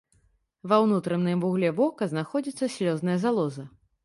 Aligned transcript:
Ва 0.71 0.79
ўнутраным 0.85 1.43
вугле 1.45 1.69
вока 1.81 2.09
знаходзіцца 2.15 2.71
слёзная 2.79 3.17
залоза. 3.29 3.69